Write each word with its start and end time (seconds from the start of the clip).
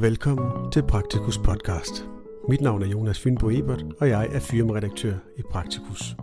Velkommen 0.00 0.72
til 0.72 0.82
Praktikus 0.82 1.38
podcast. 1.38 2.04
Mit 2.48 2.60
navn 2.60 2.82
er 2.82 2.86
Jonas 2.86 3.20
Fynbo 3.20 3.50
Ebert, 3.50 3.84
og 4.00 4.08
jeg 4.08 4.28
er 4.32 4.40
firmaredaktør 4.40 5.14
i 5.38 5.42
Praktikus. 5.50 6.16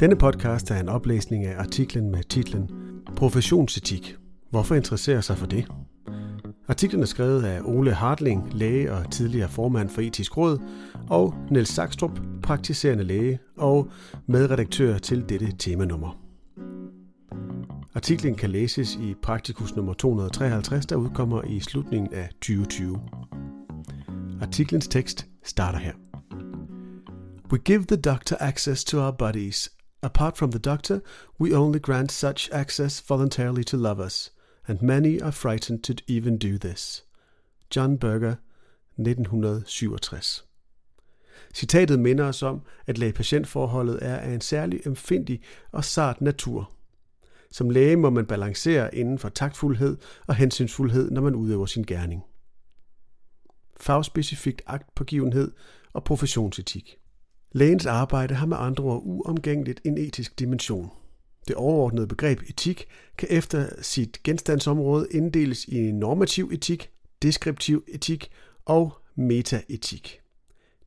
Denne 0.00 0.16
podcast 0.16 0.70
er 0.70 0.80
en 0.80 0.88
oplæsning 0.88 1.44
af 1.44 1.58
artiklen 1.58 2.10
med 2.10 2.22
titlen 2.22 2.70
Professionsetik. 3.16 4.16
Hvorfor 4.50 4.74
interesserer 4.74 5.20
sig 5.20 5.38
for 5.38 5.46
det? 5.46 5.66
Artiklen 6.68 7.02
er 7.02 7.06
skrevet 7.06 7.44
af 7.44 7.60
Ole 7.64 7.92
Hartling, 7.92 8.54
læge 8.54 8.92
og 8.92 9.10
tidligere 9.10 9.48
formand 9.48 9.88
for 9.88 10.00
Etisk 10.00 10.36
Råd, 10.36 10.58
og 11.10 11.34
Niels 11.50 11.68
Sakstrup, 11.68 12.20
praktiserende 12.42 13.04
læge 13.04 13.38
og 13.56 13.88
medredaktør 14.26 14.98
til 14.98 15.28
dette 15.28 15.52
temanummer. 15.58 16.23
Artiklen 17.96 18.34
kan 18.34 18.50
læses 18.50 18.94
i 18.94 19.14
Praktikus 19.22 19.76
nummer 19.76 19.94
253, 19.94 20.86
der 20.86 20.96
udkommer 20.96 21.42
i 21.42 21.60
slutningen 21.60 22.14
af 22.14 22.28
2020. 22.28 23.00
Artiklens 24.40 24.88
tekst 24.88 25.26
starter 25.42 25.78
her. 25.78 25.92
We 27.52 27.58
give 27.58 27.84
the 27.84 27.96
doctor 27.96 28.36
access 28.40 28.84
to 28.84 28.98
our 28.98 29.10
bodies. 29.10 29.70
Apart 30.02 30.38
from 30.38 30.50
the 30.50 30.58
doctor, 30.58 31.00
we 31.40 31.56
only 31.56 31.78
grant 31.78 32.12
such 32.12 32.48
access 32.52 33.04
voluntarily 33.08 33.62
to 33.64 33.76
lovers, 33.76 34.32
and 34.66 34.82
many 34.82 35.22
are 35.22 35.32
frightened 35.32 35.82
to 35.82 35.94
even 36.08 36.38
do 36.38 36.58
this. 36.58 37.04
John 37.76 37.98
Berger, 37.98 38.34
1967. 38.98 40.44
Citatet 41.54 41.98
minder 41.98 42.24
os 42.24 42.42
om, 42.42 42.60
at 42.86 42.98
læge-patientforholdet 42.98 43.98
er 44.02 44.16
af 44.16 44.34
en 44.34 44.40
særlig 44.40 44.86
empfindig 44.86 45.40
og 45.72 45.84
sart 45.84 46.20
natur– 46.20 46.70
som 47.54 47.70
læge 47.70 47.96
må 47.96 48.10
man 48.10 48.26
balancere 48.26 48.94
inden 48.94 49.18
for 49.18 49.28
taktfuldhed 49.28 49.96
og 50.26 50.34
hensynsfuldhed, 50.34 51.10
når 51.10 51.20
man 51.20 51.34
udøver 51.34 51.66
sin 51.66 51.84
gerning. 51.84 52.22
Fagspecifikt 53.80 54.62
agtpågivenhed 54.66 55.52
og 55.92 56.04
professionsetik. 56.04 56.96
Lægens 57.52 57.86
arbejde 57.86 58.34
har 58.34 58.46
med 58.46 58.56
andre 58.60 58.84
ord 58.84 59.02
uomgængeligt 59.04 59.80
en 59.84 59.98
etisk 59.98 60.38
dimension. 60.38 60.90
Det 61.48 61.56
overordnede 61.56 62.06
begreb 62.06 62.40
etik 62.48 62.86
kan 63.18 63.28
efter 63.30 63.82
sit 63.82 64.22
genstandsområde 64.22 65.06
inddeles 65.10 65.64
i 65.64 65.92
normativ 65.92 66.50
etik, 66.52 66.90
deskriptiv 67.22 67.84
etik 67.88 68.30
og 68.64 68.92
metaetik. 69.14 70.20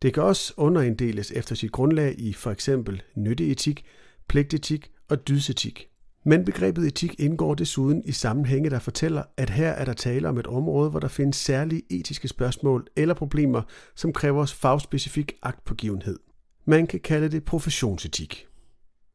Det 0.02 0.14
kan 0.14 0.24
også 0.24 0.54
underinddeles 0.58 1.32
efter 1.32 1.56
sit 1.56 1.72
grundlag 1.72 2.16
i 2.18 2.34
for 2.34 2.52
eksempel 2.52 3.04
nytteetik, 3.16 3.86
pligtetik 4.28 4.92
og 5.10 5.28
dydsetik. 5.28 5.90
Men 6.28 6.46
begrebet 6.46 6.88
etik 6.88 7.20
indgår 7.20 7.56
desuden 7.56 8.02
i 8.06 8.12
sammenhænge, 8.12 8.70
der 8.70 8.80
fortæller, 8.80 9.24
at 9.38 9.50
her 9.50 9.70
er 9.70 9.86
der 9.86 9.94
tale 9.94 10.30
om 10.30 10.38
et 10.38 10.48
område, 10.48 10.90
hvor 10.90 11.00
der 11.00 11.08
findes 11.08 11.36
særlige 11.36 11.82
etiske 11.90 12.28
spørgsmål 12.28 12.88
eller 12.96 13.14
problemer, 13.14 13.62
som 13.96 14.14
kræver 14.14 14.46
fagspecifik 14.46 15.34
agtpågivenhed. 15.42 16.20
Man 16.66 16.88
kan 16.88 17.00
kalde 17.00 17.30
det 17.30 17.46
professionsetik. 17.46 18.48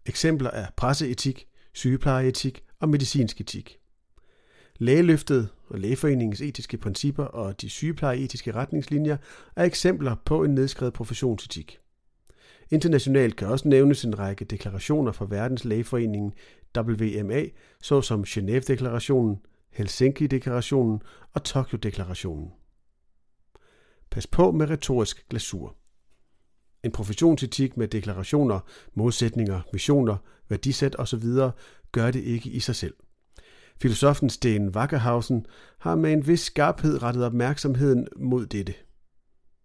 Eksempler 0.06 0.50
er 0.50 0.66
presseetik, 0.77 1.46
sygeplejeetik 1.72 2.62
og 2.80 2.88
medicinsk 2.88 3.40
etik. 3.40 3.78
Lægeløftet 4.78 5.48
og 5.68 5.78
Lægeforeningens 5.78 6.40
etiske 6.40 6.77
principper 6.77 7.24
og 7.24 7.60
de 7.60 7.70
sygeplejeetiske 7.70 8.52
retningslinjer 8.52 9.16
er 9.56 9.64
eksempler 9.64 10.16
på 10.24 10.44
en 10.44 10.55
nedskrevet 10.55 10.92
professionsetik. 10.92 11.81
Internationalt 12.73 13.37
kan 13.37 13.48
også 13.48 13.69
nævnes 13.69 14.05
en 14.05 14.19
række 14.19 14.45
deklarationer 14.45 15.13
fra 15.13 15.27
Verdens 15.30 15.64
lægeforeningen 15.64 16.33
WMA, 16.79 17.45
såsom 17.83 18.24
Genève-deklarationen, 18.29 19.41
Helsinki-deklarationen 19.70 21.01
og 21.33 21.45
Tokyo-deklarationen. 21.45 22.51
Pas 24.11 24.27
på 24.27 24.52
med 24.52 24.70
retorisk 24.70 25.29
glasur. 25.29 25.77
En 26.85 26.92
professionsetik 26.92 27.77
med 27.77 27.89
deklarationer, 27.89 28.61
modsætninger, 28.95 29.61
missioner, 29.73 30.17
værdisæt 30.48 30.96
osv. 30.98 31.25
gør 31.92 32.11
det 32.11 32.20
ikke 32.20 32.51
i 32.51 32.61
sig 32.61 32.77
selv. 32.77 32.95
Filosofen 33.83 34.30
Sten 34.30 34.69
Wackerhausen 34.69 35.46
har 35.79 35.95
med 35.95 36.13
en 36.13 36.27
vis 36.27 36.41
skarphed 36.41 37.02
rettet 37.02 37.25
opmærksomheden 37.25 38.08
mod 38.17 38.46
dette. 38.46 38.75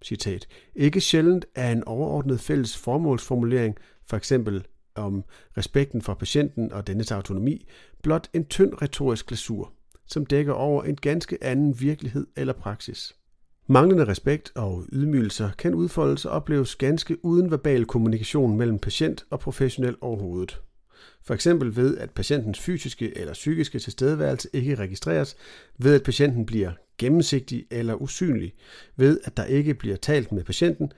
Citat. 0.04 0.48
Ikke 0.76 1.02
sjældent 1.02 1.46
er 1.56 1.72
en 1.72 1.84
overordnet 1.84 2.40
fælles 2.40 2.78
formålsformulering, 2.78 3.78
for 4.06 4.18
eksempel 4.18 4.66
om 4.96 5.24
respekten 5.58 6.02
for 6.02 6.14
patienten 6.14 6.72
og 6.72 6.88
dennes 6.88 7.12
autonomi, 7.12 7.68
blot 8.04 8.30
en 8.34 8.46
tynd 8.46 8.82
retorisk 8.82 9.28
glasur, 9.28 9.74
som 10.06 10.26
dækker 10.26 10.54
over 10.54 10.84
en 10.84 10.96
ganske 10.96 11.44
anden 11.44 11.82
virkelighed 11.82 12.28
eller 12.36 12.54
praksis. 12.54 13.16
Manglende 13.70 14.08
respekt 14.08 14.52
og 14.56 14.86
ydmygelser 14.92 15.50
kan 15.58 15.74
udfoldes 15.74 16.26
og 16.26 16.32
opleves 16.32 16.76
ganske 16.76 17.26
uden 17.26 17.52
verbal 17.52 17.86
kommunikation 17.86 18.58
mellem 18.58 18.80
patient 18.80 19.26
og 19.30 19.40
professionel 19.40 19.96
overhovedet. 20.02 20.62
For 21.22 21.34
eksempel 21.34 21.76
ved, 21.76 21.98
at 21.98 22.12
patientens 22.12 22.60
fysiske 22.60 23.18
eller 23.18 23.34
psykiske 23.34 23.80
tilstedeværelse 23.80 24.50
ikke 24.54 24.76
registreres, 24.76 25.36
ved 25.78 25.96
at 25.96 26.04
patienten 26.04 26.46
bliver 26.46 26.72
gennemsigtig 26.98 27.66
eller 27.72 27.96
usynlig, 27.96 28.54
ved 28.96 29.20
at 29.24 29.38
der 29.38 29.46
ikke 29.46 29.74
bliver 29.74 29.96
talt 29.96 30.32
med 30.32 30.44
patienten, 30.44 30.92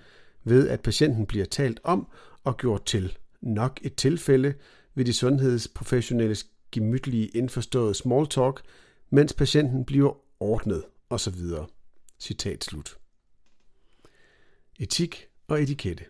ved 0.43 0.69
at 0.69 0.81
patienten 0.81 1.25
bliver 1.25 1.45
talt 1.45 1.79
om 1.83 2.07
og 2.43 2.57
gjort 2.57 2.85
til 2.85 3.17
nok 3.41 3.79
et 3.83 3.95
tilfælde 3.95 4.53
ved 4.95 5.05
de 5.05 5.13
sundhedsprofessionelles 5.13 6.47
gemytlige 6.71 7.27
indforståede 7.27 7.93
small 7.93 8.27
talk, 8.27 8.61
mens 9.09 9.33
patienten 9.33 9.85
bliver 9.85 10.17
ordnet 10.39 10.83
osv. 11.09 11.35
Citat 12.19 12.63
slut. 12.63 12.97
Etik 14.79 15.27
og 15.47 15.61
etikette 15.61 16.03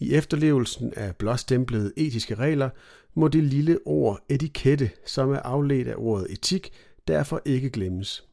i 0.00 0.14
efterlevelsen 0.14 0.92
af 0.96 1.16
blåstemplede 1.16 1.92
etiske 1.96 2.34
regler 2.34 2.70
må 3.14 3.28
det 3.28 3.44
lille 3.44 3.78
ord 3.84 4.24
etikette, 4.28 4.90
som 5.06 5.30
er 5.30 5.38
afledt 5.38 5.88
af 5.88 5.94
ordet 5.96 6.26
etik, 6.30 6.72
derfor 7.08 7.42
ikke 7.44 7.70
glemmes. 7.70 8.24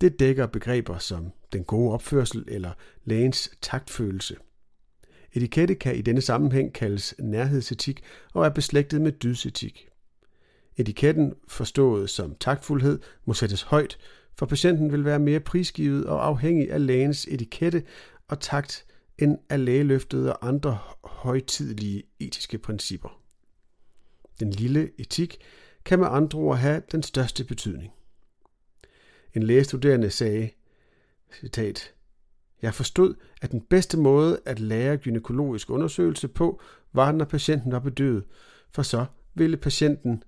Det 0.00 0.20
dækker 0.20 0.46
begreber 0.46 0.98
som 0.98 1.32
den 1.52 1.64
gode 1.64 1.92
opførsel 1.92 2.44
eller 2.48 2.72
lægens 3.04 3.50
taktfølelse. 3.60 4.36
Etikette 5.32 5.74
kan 5.74 5.96
i 5.96 6.02
denne 6.02 6.20
sammenhæng 6.20 6.72
kaldes 6.72 7.14
nærhedsetik 7.18 8.02
og 8.34 8.44
er 8.44 8.48
beslægtet 8.48 9.00
med 9.00 9.12
dydsetik. 9.12 9.88
Etiketten, 10.76 11.34
forstået 11.48 12.10
som 12.10 12.34
taktfuldhed, 12.40 12.98
må 13.24 13.34
sættes 13.34 13.62
højt, 13.62 13.98
for 14.38 14.46
patienten 14.46 14.92
vil 14.92 15.04
være 15.04 15.18
mere 15.18 15.40
prisgivet 15.40 16.06
og 16.06 16.26
afhængig 16.26 16.72
af 16.72 16.86
lægens 16.86 17.26
etikette 17.30 17.82
og 18.28 18.40
takt 18.40 18.86
end 19.18 19.38
af 19.48 19.64
lægeløftet 19.64 20.32
og 20.32 20.48
andre 20.48 20.78
højtidelige 21.04 22.02
etiske 22.20 22.58
principper. 22.58 23.20
Den 24.40 24.50
lille 24.50 24.90
etik 24.98 25.38
kan 25.84 25.98
med 25.98 26.08
andre 26.10 26.38
ord 26.38 26.56
have 26.58 26.82
den 26.92 27.02
største 27.02 27.44
betydning. 27.44 27.92
En 29.34 29.42
lægestuderende 29.42 30.10
sagde, 30.10 30.50
citat, 31.40 31.94
jeg 32.62 32.74
forstod, 32.74 33.14
at 33.42 33.50
den 33.50 33.60
bedste 33.60 33.98
måde 33.98 34.40
at 34.44 34.60
lære 34.60 34.96
gynækologisk 34.96 35.70
undersøgelse 35.70 36.28
på, 36.28 36.60
var, 36.92 37.12
når 37.12 37.24
patienten 37.24 37.72
var 37.72 37.78
bedøvet, 37.78 38.24
for 38.70 38.82
så 38.82 39.06
ville 39.34 39.56
patienten 39.56 40.22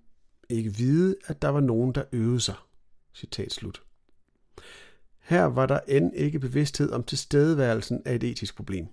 ikke 0.49 0.75
vide, 0.75 1.17
at 1.27 1.43
der 1.43 1.49
var 1.49 1.61
nogen, 1.61 1.93
der 1.95 2.05
øvede 2.13 2.41
sig. 2.41 2.55
Citat 3.15 3.53
slut. 3.53 3.83
Her 5.21 5.45
var 5.45 5.67
der 5.67 5.81
end 5.89 6.13
ikke 6.15 6.39
bevidsthed 6.39 6.91
om 6.91 7.03
tilstedeværelsen 7.03 8.03
af 8.05 8.15
et 8.15 8.25
etisk 8.25 8.57
problem. 8.57 8.87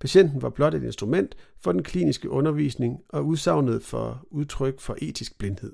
Patienten 0.00 0.42
var 0.42 0.50
blot 0.50 0.74
et 0.74 0.82
instrument 0.82 1.36
for 1.58 1.72
den 1.72 1.82
kliniske 1.82 2.30
undervisning 2.30 3.00
og 3.08 3.26
udsagnet 3.26 3.82
for 3.82 4.26
udtryk 4.30 4.80
for 4.80 4.96
etisk 4.98 5.38
blindhed. 5.38 5.72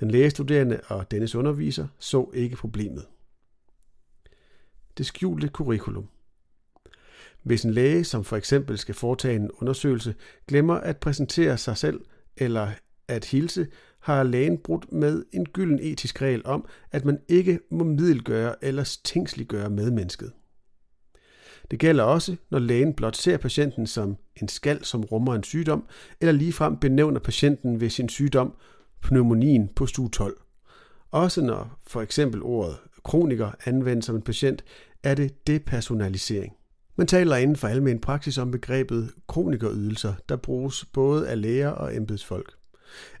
Den 0.00 0.10
lægestuderende 0.10 0.80
og 0.86 1.10
dennes 1.10 1.34
underviser 1.34 1.86
så 1.98 2.30
ikke 2.34 2.56
problemet. 2.56 3.06
Det 4.98 5.06
skjulte 5.06 5.48
curriculum. 5.48 6.08
Hvis 7.42 7.64
en 7.64 7.70
læge, 7.70 8.04
som 8.04 8.24
for 8.24 8.36
eksempel 8.36 8.78
skal 8.78 8.94
foretage 8.94 9.36
en 9.36 9.50
undersøgelse, 9.50 10.14
glemmer 10.48 10.74
at 10.74 10.96
præsentere 10.96 11.58
sig 11.58 11.76
selv 11.76 12.00
eller 12.36 12.68
at 13.08 13.24
hilse, 13.24 13.66
har 14.00 14.22
lægen 14.22 14.58
brudt 14.58 14.92
med 14.92 15.24
en 15.32 15.46
gylden 15.46 15.78
etisk 15.82 16.22
regel 16.22 16.42
om, 16.44 16.66
at 16.90 17.04
man 17.04 17.18
ikke 17.28 17.60
må 17.70 17.84
middelgøre 17.84 18.64
eller 18.64 18.98
tingsliggøre 19.04 19.70
medmennesket. 19.70 20.32
Det 21.70 21.78
gælder 21.78 22.04
også, 22.04 22.36
når 22.50 22.58
lægen 22.58 22.94
blot 22.94 23.16
ser 23.16 23.36
patienten 23.36 23.86
som 23.86 24.16
en 24.42 24.48
skal, 24.48 24.84
som 24.84 25.04
rummer 25.04 25.34
en 25.34 25.42
sygdom, 25.42 25.86
eller 26.20 26.32
ligefrem 26.32 26.76
benævner 26.76 27.20
patienten 27.20 27.80
ved 27.80 27.90
sin 27.90 28.08
sygdom, 28.08 28.54
pneumonien 29.02 29.68
på 29.76 29.86
stue 29.86 30.10
12. 30.10 30.36
Også 31.10 31.42
når 31.42 31.78
for 31.86 32.02
eksempel 32.02 32.42
ordet 32.42 32.76
kroniker 33.04 33.50
anvendes 33.66 34.04
som 34.04 34.16
en 34.16 34.22
patient, 34.22 34.64
er 35.02 35.14
det 35.14 35.46
depersonalisering. 35.46 36.52
Man 36.96 37.06
taler 37.06 37.36
inden 37.36 37.56
for 37.56 37.68
almen 37.68 38.00
praksis 38.00 38.38
om 38.38 38.50
begrebet 38.50 39.10
kronikerydelser, 39.28 40.14
der 40.28 40.36
bruges 40.36 40.84
både 40.84 41.28
af 41.28 41.40
læger 41.40 41.68
og 41.68 41.96
embedsfolk. 41.96 42.52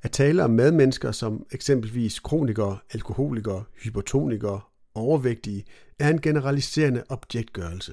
At 0.02 0.10
tale 0.10 0.44
om 0.44 0.50
medmennesker 0.50 1.12
som 1.12 1.46
eksempelvis 1.52 2.20
kronikere, 2.20 2.78
alkoholikere, 2.94 3.64
hypertonikere, 3.84 4.60
overvægtige, 4.94 5.64
er 5.98 6.10
en 6.10 6.20
generaliserende 6.20 7.02
objektgørelse. 7.08 7.92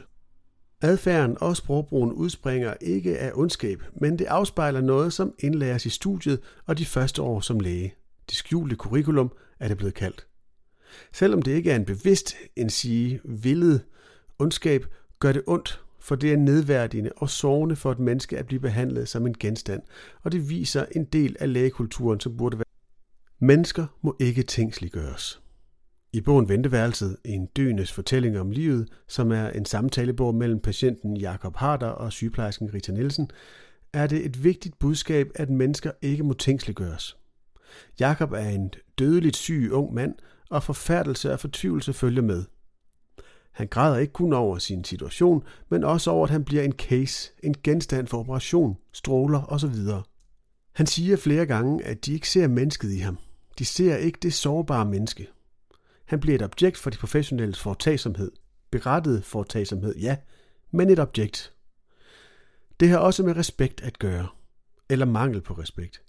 Adfærden 0.81 1.37
og 1.41 1.57
sprogbrugen 1.57 2.11
udspringer 2.11 2.73
ikke 2.81 3.17
af 3.17 3.31
ondskab, 3.35 3.83
men 4.01 4.19
det 4.19 4.25
afspejler 4.25 4.81
noget, 4.81 5.13
som 5.13 5.33
indlæres 5.39 5.85
i 5.85 5.89
studiet 5.89 6.39
og 6.65 6.77
de 6.77 6.85
første 6.85 7.21
år 7.21 7.39
som 7.39 7.59
læge. 7.59 7.93
Det 8.29 8.37
skjulte 8.37 8.75
curriculum 8.75 9.31
er 9.59 9.67
det 9.67 9.77
blevet 9.77 9.93
kaldt. 9.93 10.27
Selvom 11.13 11.41
det 11.41 11.51
ikke 11.51 11.71
er 11.71 11.75
en 11.75 11.85
bevidst, 11.85 12.35
en 12.55 12.69
sige 12.69 13.21
villet 13.23 13.81
ondskab, 14.39 14.85
gør 15.19 15.31
det 15.31 15.43
ondt, 15.47 15.81
for 15.99 16.15
det 16.15 16.33
er 16.33 16.37
nedværdigende 16.37 17.11
og 17.17 17.29
sårende 17.29 17.75
for 17.75 17.91
et 17.91 17.99
menneske 17.99 18.37
at 18.37 18.45
blive 18.45 18.59
behandlet 18.59 19.07
som 19.07 19.27
en 19.27 19.35
genstand, 19.39 19.81
og 20.23 20.31
det 20.31 20.49
viser 20.49 20.85
en 20.91 21.03
del 21.03 21.35
af 21.39 21.53
lægekulturen, 21.53 22.19
som 22.19 22.37
burde 22.37 22.57
være. 22.57 22.65
Mennesker 23.39 23.85
må 24.01 24.15
ikke 24.19 24.43
tænksliggøres. 24.43 25.41
I 26.13 26.21
bogen 26.21 26.49
Venteværelset, 26.49 27.17
en 27.25 27.45
døendes 27.45 27.91
fortælling 27.91 28.39
om 28.39 28.51
livet, 28.51 28.89
som 29.07 29.31
er 29.31 29.49
en 29.49 29.65
samtalebog 29.65 30.35
mellem 30.35 30.59
patienten 30.59 31.17
Jakob 31.17 31.55
Harder 31.55 31.87
og 31.87 32.11
sygeplejersken 32.11 32.73
Rita 32.73 32.91
Nielsen, 32.91 33.31
er 33.93 34.07
det 34.07 34.25
et 34.25 34.43
vigtigt 34.43 34.79
budskab, 34.79 35.31
at 35.35 35.49
mennesker 35.49 35.91
ikke 36.01 36.23
må 36.23 36.33
tænksliggøres. 36.33 37.17
Jakob 37.99 38.31
er 38.31 38.49
en 38.49 38.73
dødeligt 38.99 39.35
syg 39.35 39.69
ung 39.71 39.93
mand, 39.93 40.15
og 40.49 40.63
forfærdelse 40.63 41.33
og 41.33 41.39
fortvivlelse 41.39 41.93
følger 41.93 42.21
med. 42.21 42.43
Han 43.51 43.67
græder 43.67 43.97
ikke 43.97 44.13
kun 44.13 44.33
over 44.33 44.57
sin 44.57 44.83
situation, 44.83 45.43
men 45.69 45.83
også 45.83 46.11
over, 46.11 46.23
at 46.23 46.31
han 46.31 46.43
bliver 46.43 46.63
en 46.63 46.71
case, 46.71 47.31
en 47.43 47.55
genstand 47.63 48.07
for 48.07 48.19
operation, 48.19 48.77
stråler 48.93 49.43
osv. 49.53 49.75
Han 50.73 50.87
siger 50.87 51.17
flere 51.17 51.45
gange, 51.45 51.85
at 51.85 52.05
de 52.05 52.13
ikke 52.13 52.29
ser 52.29 52.47
mennesket 52.47 52.91
i 52.91 52.97
ham. 52.97 53.17
De 53.59 53.65
ser 53.65 53.95
ikke 53.95 54.19
det 54.21 54.33
sårbare 54.33 54.85
menneske. 54.85 55.27
Han 56.09 56.19
bliver 56.19 56.35
et 56.35 56.41
objekt 56.41 56.77
for 56.77 56.89
de 56.89 56.97
professionelles 56.97 57.59
foretagsomhed. 57.59 58.31
Berettet 58.71 59.23
foretagsomhed, 59.23 59.95
ja, 59.95 60.17
men 60.71 60.89
et 60.89 60.99
objekt. 60.99 61.53
Det 62.79 62.89
har 62.89 62.97
også 62.97 63.23
med 63.23 63.35
respekt 63.35 63.81
at 63.81 63.99
gøre. 63.99 64.27
Eller 64.89 65.05
mangel 65.05 65.41
på 65.41 65.53
respekt. 65.53 66.01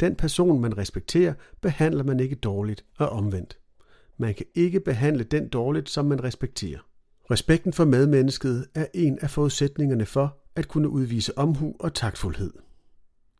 Den 0.00 0.16
person, 0.16 0.60
man 0.60 0.78
respekterer, 0.78 1.34
behandler 1.60 2.04
man 2.04 2.20
ikke 2.20 2.34
dårligt 2.34 2.84
og 2.98 3.08
omvendt. 3.08 3.58
Man 4.16 4.34
kan 4.34 4.46
ikke 4.54 4.80
behandle 4.80 5.24
den 5.24 5.48
dårligt, 5.48 5.90
som 5.90 6.06
man 6.06 6.24
respekterer. 6.24 6.78
Respekten 7.30 7.72
for 7.72 7.84
medmennesket 7.84 8.66
er 8.74 8.86
en 8.94 9.18
af 9.18 9.30
forudsætningerne 9.30 10.06
for 10.06 10.38
at 10.56 10.68
kunne 10.68 10.88
udvise 10.88 11.38
omhu 11.38 11.76
og 11.80 11.94
taktfuldhed. 11.94 12.52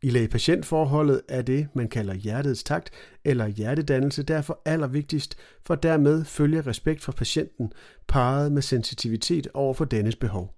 I 0.05 0.09
læge-patientforholdet 0.09 1.21
er 1.27 1.41
det, 1.41 1.67
man 1.73 1.87
kalder 1.87 2.13
hjertets 2.13 2.63
takt 2.63 2.89
eller 3.23 3.47
hjertedannelse, 3.47 4.23
derfor 4.23 4.61
allervigtigst, 4.65 5.37
for 5.63 5.75
dermed 5.75 6.25
følger 6.25 6.67
respekt 6.67 7.03
for 7.03 7.11
patienten 7.11 7.71
parret 8.07 8.51
med 8.51 8.61
sensitivitet 8.61 9.47
over 9.53 9.73
for 9.73 9.85
dennes 9.85 10.15
behov. 10.15 10.55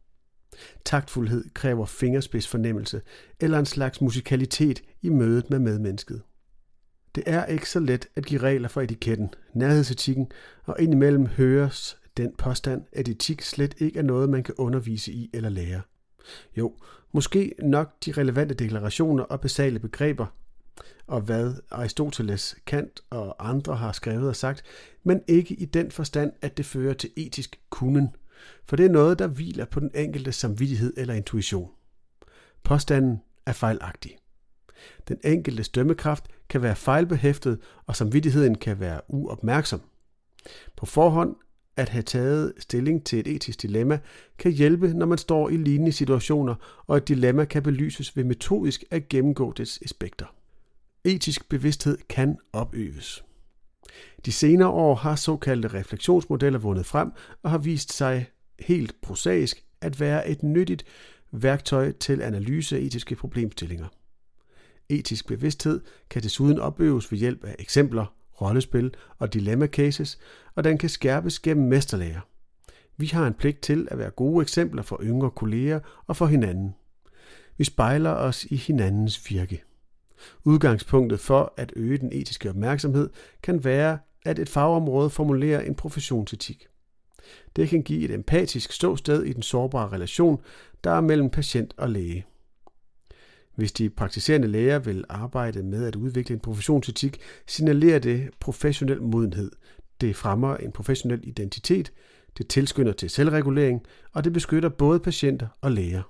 Taktfuldhed 0.85 1.45
kræver 1.53 1.85
fingerspidsfornemmelse 1.85 3.01
eller 3.39 3.59
en 3.59 3.65
slags 3.65 4.01
musikalitet 4.01 4.83
i 5.01 5.09
mødet 5.09 5.49
med 5.49 5.59
medmennesket. 5.59 6.21
Det 7.15 7.23
er 7.27 7.45
ikke 7.45 7.69
så 7.69 7.79
let 7.79 8.07
at 8.15 8.25
give 8.25 8.41
regler 8.41 8.67
for 8.67 8.81
etiketten, 8.81 9.29
nærhedsetikken, 9.53 10.27
og 10.63 10.75
indimellem 10.79 11.25
høres 11.25 11.97
den 12.17 12.33
påstand, 12.37 12.81
at 12.93 13.07
etik 13.07 13.41
slet 13.41 13.75
ikke 13.77 13.99
er 13.99 14.03
noget, 14.03 14.29
man 14.29 14.43
kan 14.43 14.55
undervise 14.57 15.11
i 15.11 15.29
eller 15.33 15.49
lære. 15.49 15.81
Jo, 16.57 16.75
måske 17.11 17.53
nok 17.59 18.05
de 18.05 18.11
relevante 18.11 18.55
deklarationer 18.55 19.23
og 19.23 19.41
basale 19.41 19.79
begreber, 19.79 20.25
og 21.07 21.21
hvad 21.21 21.53
Aristoteles, 21.71 22.55
Kant 22.65 23.01
og 23.09 23.49
andre 23.49 23.75
har 23.75 23.91
skrevet 23.91 24.29
og 24.29 24.35
sagt, 24.35 24.63
men 25.03 25.21
ikke 25.27 25.53
i 25.53 25.65
den 25.65 25.91
forstand, 25.91 26.31
at 26.41 26.57
det 26.57 26.65
fører 26.65 26.93
til 26.93 27.09
etisk 27.15 27.59
kunden, 27.69 28.15
for 28.65 28.75
det 28.75 28.85
er 28.85 28.89
noget, 28.89 29.19
der 29.19 29.27
hviler 29.27 29.65
på 29.65 29.79
den 29.79 29.91
enkelte 29.95 30.31
samvittighed 30.31 30.93
eller 30.97 31.13
intuition. 31.13 31.71
Påstanden 32.63 33.21
er 33.45 33.53
fejlagtig. 33.53 34.17
Den 35.07 35.19
enkelte 35.23 35.63
dømmekraft 35.63 36.25
kan 36.49 36.61
være 36.61 36.75
fejlbehæftet, 36.75 37.59
og 37.85 37.95
samvittigheden 37.95 38.55
kan 38.55 38.79
være 38.79 39.01
uopmærksom. 39.07 39.81
På 40.75 40.85
forhånd 40.85 41.35
at 41.77 41.89
have 41.89 42.03
taget 42.03 42.53
stilling 42.57 43.03
til 43.03 43.19
et 43.19 43.27
etisk 43.27 43.61
dilemma 43.61 43.99
kan 44.37 44.51
hjælpe, 44.51 44.87
når 44.87 45.05
man 45.05 45.17
står 45.17 45.49
i 45.49 45.57
lignende 45.57 45.91
situationer, 45.91 46.55
og 46.87 46.97
et 46.97 47.07
dilemma 47.07 47.45
kan 47.45 47.63
belyses 47.63 48.17
ved 48.17 48.23
metodisk 48.23 48.83
at 48.91 49.09
gennemgå 49.09 49.53
dets 49.57 49.79
aspekter. 49.85 50.25
Etisk 51.03 51.49
bevidsthed 51.49 51.97
kan 52.09 52.37
opøves. 52.53 53.23
De 54.25 54.31
senere 54.31 54.69
år 54.69 54.95
har 54.95 55.15
såkaldte 55.15 55.67
refleksionsmodeller 55.67 56.59
vundet 56.59 56.85
frem 56.85 57.11
og 57.43 57.51
har 57.51 57.57
vist 57.57 57.93
sig 57.93 58.29
helt 58.59 58.95
prosaisk 59.01 59.63
at 59.81 59.99
være 59.99 60.29
et 60.29 60.43
nyttigt 60.43 60.85
værktøj 61.31 61.91
til 61.91 62.21
analyse 62.21 62.77
af 62.77 62.81
etiske 62.81 63.15
problemstillinger. 63.15 63.87
Etisk 64.89 65.27
bevidsthed 65.27 65.81
kan 66.09 66.23
desuden 66.23 66.59
opøves 66.59 67.11
ved 67.11 67.19
hjælp 67.19 67.43
af 67.43 67.55
eksempler, 67.59 68.16
rollespil 68.41 68.93
og 69.17 69.33
dilemma 69.33 69.67
cases, 69.67 70.19
og 70.55 70.63
den 70.63 70.77
kan 70.77 70.89
skærpes 70.89 71.39
gennem 71.39 71.67
mesterlærer. 71.67 72.19
Vi 72.97 73.05
har 73.05 73.27
en 73.27 73.33
pligt 73.33 73.61
til 73.61 73.87
at 73.91 73.97
være 73.97 74.09
gode 74.09 74.41
eksempler 74.41 74.83
for 74.83 74.99
yngre 75.03 75.31
kolleger 75.31 75.79
og 76.07 76.17
for 76.17 76.25
hinanden. 76.25 76.75
Vi 77.57 77.63
spejler 77.63 78.11
os 78.11 78.45
i 78.45 78.55
hinandens 78.55 79.29
virke. 79.29 79.63
Udgangspunktet 80.43 81.19
for 81.19 81.53
at 81.57 81.73
øge 81.75 81.97
den 81.97 82.09
etiske 82.13 82.49
opmærksomhed 82.49 83.09
kan 83.43 83.63
være, 83.63 83.99
at 84.25 84.39
et 84.39 84.49
fagområde 84.49 85.09
formulerer 85.09 85.61
en 85.61 85.75
professionsetik. 85.75 86.67
Det 87.55 87.69
kan 87.69 87.83
give 87.83 88.03
et 88.03 88.11
empatisk 88.11 88.71
ståsted 88.71 89.23
i 89.23 89.33
den 89.33 89.43
sårbare 89.43 89.89
relation, 89.89 90.41
der 90.83 90.91
er 90.91 91.01
mellem 91.01 91.29
patient 91.29 91.73
og 91.77 91.89
læge. 91.89 92.25
Hvis 93.57 93.71
de 93.71 93.89
praktiserende 93.89 94.47
læger 94.47 94.79
vil 94.79 95.03
arbejde 95.09 95.63
med 95.63 95.85
at 95.85 95.95
udvikle 95.95 96.33
en 96.33 96.39
professionsetik, 96.39 97.17
signalerer 97.47 97.99
det 97.99 98.29
professionel 98.39 99.01
modenhed. 99.01 99.51
Det 100.01 100.15
fremmer 100.15 100.55
en 100.55 100.71
professionel 100.71 101.19
identitet, 101.23 101.93
det 102.37 102.47
tilskynder 102.47 102.93
til 102.93 103.09
selvregulering, 103.09 103.81
og 104.13 104.23
det 104.23 104.33
beskytter 104.33 104.69
både 104.69 104.99
patienter 104.99 105.47
og 105.61 105.71
læger. 105.71 106.03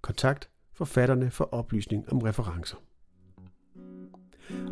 Kontakt 0.00 0.48
forfatterne 0.74 1.30
for 1.30 1.48
oplysning 1.54 2.12
om 2.12 2.18
referencer. 2.18 2.76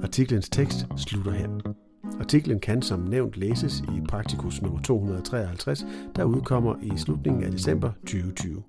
Artiklens 0.03 0.49
tekst 0.49 0.87
slutter 0.97 1.33
her. 1.33 1.75
Artiklen 2.21 2.61
kan 2.61 2.83
som 2.83 3.01
nævnt 3.01 3.37
læses 3.37 3.81
i 3.81 4.01
Praktikus 4.09 4.63
nummer 4.63 4.83
253, 4.83 5.87
der 6.17 6.25
udkommer 6.25 6.77
i 6.83 6.99
slutningen 6.99 7.43
af 7.43 7.51
december 7.51 7.93
2020. 8.07 8.63